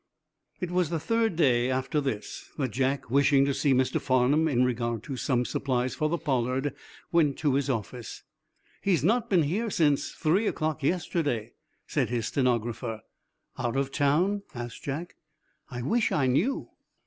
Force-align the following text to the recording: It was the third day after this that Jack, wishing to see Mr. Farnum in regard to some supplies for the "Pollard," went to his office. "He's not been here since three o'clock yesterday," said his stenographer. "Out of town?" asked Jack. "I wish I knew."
It 0.59 0.71
was 0.71 0.89
the 0.89 0.99
third 0.99 1.35
day 1.35 1.69
after 1.69 2.01
this 2.01 2.49
that 2.57 2.71
Jack, 2.71 3.11
wishing 3.11 3.45
to 3.45 3.53
see 3.53 3.71
Mr. 3.71 4.01
Farnum 4.01 4.47
in 4.47 4.65
regard 4.65 5.03
to 5.03 5.15
some 5.15 5.45
supplies 5.45 5.93
for 5.93 6.09
the 6.09 6.17
"Pollard," 6.17 6.73
went 7.11 7.37
to 7.37 7.53
his 7.53 7.69
office. 7.69 8.23
"He's 8.81 9.03
not 9.03 9.29
been 9.29 9.43
here 9.43 9.69
since 9.69 10.09
three 10.09 10.47
o'clock 10.47 10.81
yesterday," 10.81 11.53
said 11.85 12.09
his 12.09 12.25
stenographer. 12.25 13.01
"Out 13.59 13.75
of 13.75 13.91
town?" 13.91 14.41
asked 14.55 14.81
Jack. 14.81 15.17
"I 15.69 15.83
wish 15.83 16.11
I 16.11 16.25
knew." 16.25 16.69